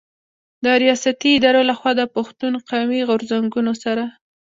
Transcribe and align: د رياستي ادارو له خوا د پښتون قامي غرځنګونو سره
د 0.63 0.65
رياستي 0.83 1.29
ادارو 1.35 1.61
له 1.69 1.73
خوا 1.79 1.91
د 1.97 2.01
پښتون 2.15 2.53
قامي 2.69 3.01
غرځنګونو 3.09 3.73
سره 3.83 4.03